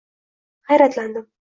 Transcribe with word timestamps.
Hayratlandim. 0.73 1.31